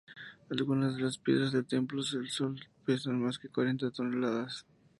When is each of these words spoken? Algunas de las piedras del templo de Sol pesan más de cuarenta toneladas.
Algunas 0.49 0.95
de 0.95 1.03
las 1.03 1.19
piedras 1.19 1.51
del 1.51 1.67
templo 1.67 2.01
de 2.01 2.27
Sol 2.27 2.59
pesan 2.85 3.21
más 3.23 3.39
de 3.39 3.49
cuarenta 3.49 3.91
toneladas. 3.91 4.65